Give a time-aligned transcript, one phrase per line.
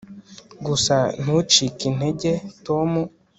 [0.65, 2.31] Gusa ntucike intege
[2.65, 2.91] Tom